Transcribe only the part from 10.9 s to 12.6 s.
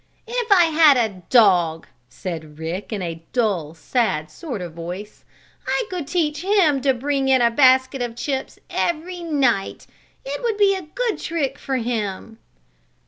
good trick for him!"